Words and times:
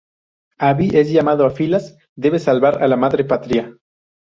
Aby 0.57 0.97
es 0.97 1.11
llamado 1.11 1.45
a 1.45 1.51
filas, 1.51 1.95
debe 2.15 2.39
salvar 2.39 2.81
a 2.81 2.87
la 2.87 2.97
madre 2.97 3.23
patria. 3.23 3.77